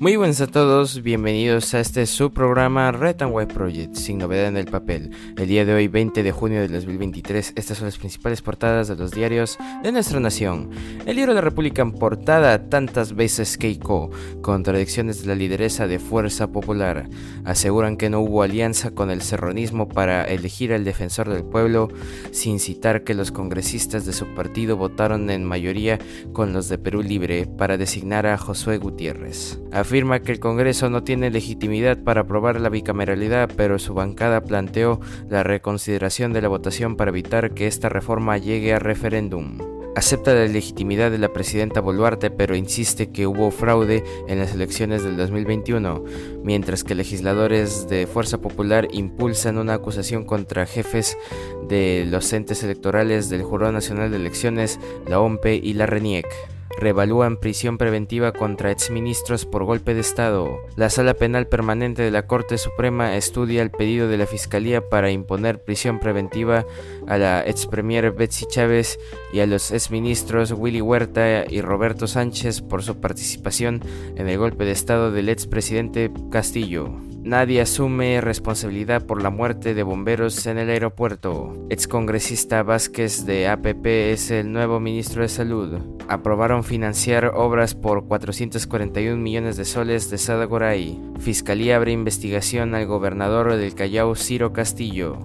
[0.00, 4.56] Muy buenas a todos, bienvenidos a este subprograma Red and White Project, sin novedad en
[4.56, 5.10] el papel.
[5.36, 8.96] El día de hoy, 20 de junio del 2023, estas son las principales portadas de
[8.96, 10.70] los diarios de nuestra nación.
[11.04, 14.10] El diario de la República en portada tantas veces Keiko,
[14.40, 17.06] contradicciones de la lideresa de Fuerza Popular.
[17.44, 21.88] Aseguran que no hubo alianza con el serronismo para elegir al defensor del pueblo,
[22.30, 25.98] sin citar que los congresistas de su partido votaron en mayoría
[26.32, 31.02] con los de Perú Libre para designar a Josué Gutiérrez afirma que el Congreso no
[31.02, 36.94] tiene legitimidad para aprobar la bicameralidad, pero su bancada planteó la reconsideración de la votación
[36.94, 39.58] para evitar que esta reforma llegue a referéndum.
[39.96, 45.02] Acepta la legitimidad de la presidenta Boluarte, pero insiste que hubo fraude en las elecciones
[45.02, 46.04] del 2021,
[46.44, 51.18] mientras que legisladores de Fuerza Popular impulsan una acusación contra jefes
[51.68, 57.36] de los entes electorales del Jurado Nacional de Elecciones, la OMPE y la RENIEC revalúan
[57.36, 60.58] prisión preventiva contra exministros por golpe de Estado.
[60.76, 65.10] La Sala Penal Permanente de la Corte Suprema estudia el pedido de la Fiscalía para
[65.10, 66.66] imponer prisión preventiva
[67.06, 68.98] a la ex premier Betsy Chávez
[69.32, 73.82] y a los exministros Willy Huerta y Roberto Sánchez por su participación
[74.16, 77.09] en el golpe de Estado del expresidente Castillo.
[77.30, 81.54] Nadie asume responsabilidad por la muerte de bomberos en el aeropuerto.
[81.70, 85.78] Excongresista Vázquez de APP es el nuevo ministro de Salud.
[86.08, 91.00] Aprobaron financiar obras por 441 millones de soles de Sadagoray.
[91.20, 95.16] Fiscalía abre investigación al gobernador del Callao, Ciro Castillo.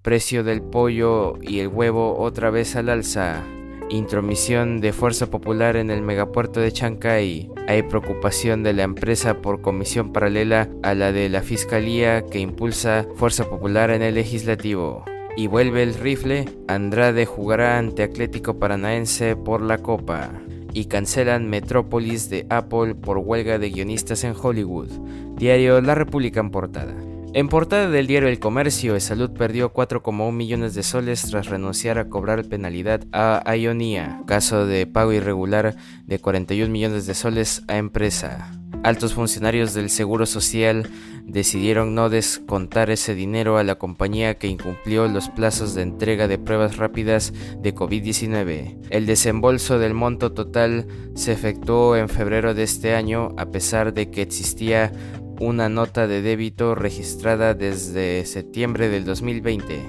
[0.00, 3.44] Precio del pollo y el huevo otra vez al alza.
[3.92, 7.50] Intromisión de Fuerza Popular en el megapuerto de Chancay.
[7.68, 13.06] Hay preocupación de la empresa por comisión paralela a la de la Fiscalía que impulsa
[13.16, 15.04] Fuerza Popular en el legislativo.
[15.36, 20.30] Y vuelve el rifle, Andrade jugará ante Atlético Paranaense por la Copa.
[20.72, 24.88] Y cancelan Metrópolis de Apple por huelga de guionistas en Hollywood.
[25.36, 26.94] Diario La República en portada.
[27.34, 32.10] En portada del diario El Comercio, Salud perdió 4,1 millones de soles tras renunciar a
[32.10, 38.52] cobrar penalidad a Ionia, caso de pago irregular de 41 millones de soles a empresa.
[38.84, 40.90] Altos funcionarios del Seguro Social
[41.24, 46.36] decidieron no descontar ese dinero a la compañía que incumplió los plazos de entrega de
[46.36, 48.88] pruebas rápidas de COVID-19.
[48.90, 54.10] El desembolso del monto total se efectuó en febrero de este año a pesar de
[54.10, 54.92] que existía
[55.42, 59.82] una nota de débito registrada desde septiembre del 2020.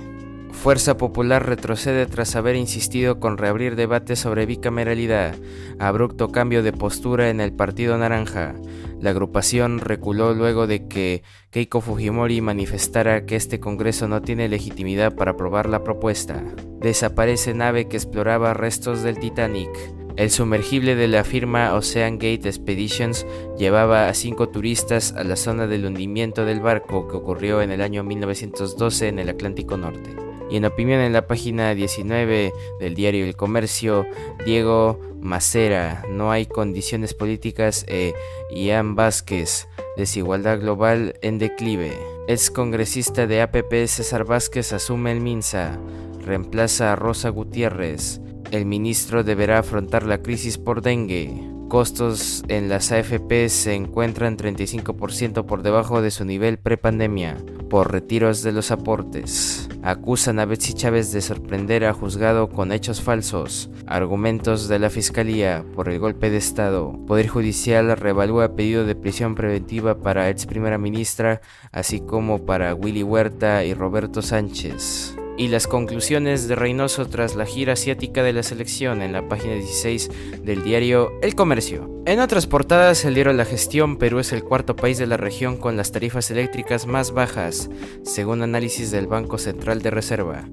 [0.52, 5.36] Fuerza Popular retrocede tras haber insistido con reabrir debate sobre bicameralidad.
[5.78, 8.56] Abrupto cambio de postura en el Partido Naranja.
[9.00, 11.22] La agrupación reculó luego de que
[11.52, 16.44] Keiko Fujimori manifestara que este Congreso no tiene legitimidad para aprobar la propuesta.
[16.80, 19.70] Desaparece nave que exploraba restos del Titanic.
[20.16, 23.26] El sumergible de la firma Ocean Gate Expeditions
[23.58, 27.82] llevaba a cinco turistas a la zona del hundimiento del barco que ocurrió en el
[27.82, 30.16] año 1912 en el Atlántico Norte.
[30.52, 34.06] Y en opinión en la página 19 del diario El Comercio,
[34.46, 38.14] Diego Macera, no hay condiciones políticas e
[38.54, 41.98] Ian Vázquez, desigualdad global en declive.
[42.28, 45.80] Ex congresista de APP César Vázquez asume el MINSA,
[46.24, 48.22] reemplaza a Rosa Gutiérrez,
[48.54, 51.34] el ministro deberá afrontar la crisis por dengue.
[51.70, 57.36] Costos en las AFP se encuentran 35% por debajo de su nivel prepandemia
[57.68, 59.68] por retiros de los aportes.
[59.82, 63.72] Acusan a Betsy Chávez de sorprender a juzgado con hechos falsos.
[63.88, 66.94] Argumentos de la Fiscalía por el golpe de Estado.
[67.08, 71.42] Poder Judicial revalúa pedido de prisión preventiva para ex primera ministra,
[71.72, 77.46] así como para Willy Huerta y Roberto Sánchez y las conclusiones de Reynoso tras la
[77.46, 80.10] gira asiática de la selección en la página 16
[80.44, 81.90] del diario El Comercio.
[82.06, 85.78] En otras portadas, diario La Gestión, Perú es el cuarto país de la región con
[85.78, 87.70] las tarifas eléctricas más bajas,
[88.04, 90.44] según análisis del Banco Central de Reserva.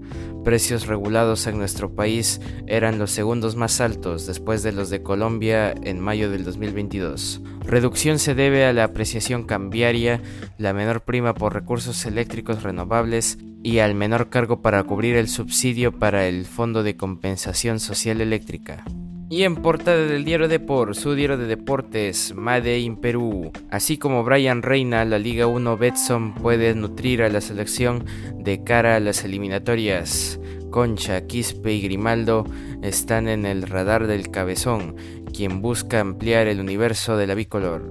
[0.44, 5.74] Precios regulados en nuestro país eran los segundos más altos después de los de Colombia
[5.82, 7.42] en mayo del 2022.
[7.70, 10.20] Reducción se debe a la apreciación cambiaria,
[10.58, 15.96] la menor prima por recursos eléctricos renovables y al menor cargo para cubrir el subsidio
[15.96, 18.82] para el Fondo de Compensación Social Eléctrica.
[19.30, 23.52] Y en portada del diario Deport, su diario de deportes, Made in Perú.
[23.70, 28.96] Así como Brian Reina, la Liga 1 Betson puede nutrir a la selección de cara
[28.96, 30.40] a las eliminatorias.
[30.70, 32.46] Concha, Quispe y Grimaldo
[32.82, 34.96] están en el radar del cabezón,
[35.30, 37.82] quien busca ampliar el universo de la bicolor.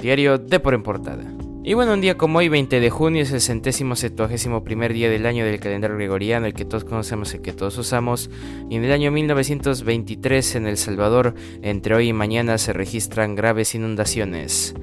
[0.00, 1.34] Diario Deport en portada.
[1.66, 5.08] Y bueno, un día como hoy, 20 de junio, es el centésimo septuagésimo primer día
[5.08, 8.28] del año del calendario gregoriano, el que todos conocemos, el que todos usamos.
[8.68, 13.74] Y en el año 1923, en El Salvador, entre hoy y mañana se registran graves
[13.74, 14.74] inundaciones.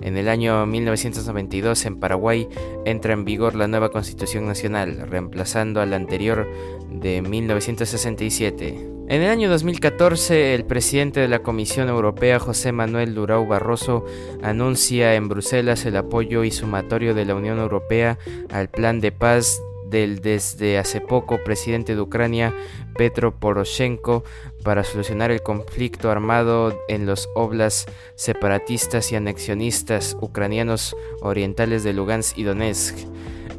[0.00, 2.48] En el año 1992 en Paraguay
[2.84, 6.48] entra en vigor la nueva Constitución Nacional, reemplazando a la anterior
[6.90, 8.90] de 1967.
[9.10, 14.04] En el año 2014, el presidente de la Comisión Europea, José Manuel Durao Barroso,
[14.40, 18.18] anuncia en Bruselas el apoyo y sumatorio de la Unión Europea
[18.50, 19.60] al plan de paz
[19.90, 22.54] del desde hace poco presidente de Ucrania,
[22.96, 24.24] Petro Poroshenko,
[24.62, 32.38] para solucionar el conflicto armado en los oblas separatistas y anexionistas ucranianos orientales de Lugansk
[32.38, 32.96] y Donetsk.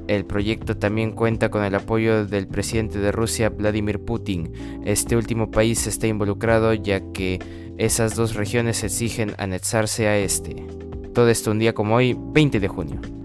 [0.08, 4.82] El proyecto también cuenta con el apoyo del presidente de Rusia, Vladimir Putin.
[4.84, 7.40] Este último país está involucrado ya que
[7.78, 10.66] esas dos regiones exigen anexarse a este.
[11.14, 13.21] Todo esto un día como hoy, 20 de junio.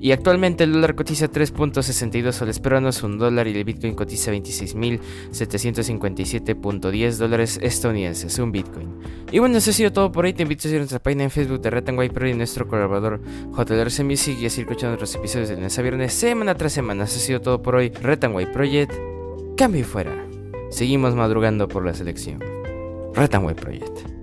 [0.00, 7.16] Y actualmente el dólar cotiza 3.62 soles peruanos, un dólar y el Bitcoin cotiza 26.757.10
[7.16, 8.94] dólares estadounidenses, un Bitcoin.
[9.32, 10.34] Y bueno, eso ha sido todo por hoy.
[10.34, 13.20] Te invito a seguir nuestra página en Facebook de Retanguay Pro y nuestro colaborador
[13.56, 17.02] JLRC Music y a seguir escuchando nuestros episodios de lunes a viernes, semana tras semana.
[17.04, 17.88] Eso ha sido todo por hoy.
[17.90, 18.92] Retanguay Project,
[19.56, 20.14] cambio y fuera.
[20.70, 22.38] Seguimos madrugando por la selección.
[23.14, 24.17] Retanguay Project.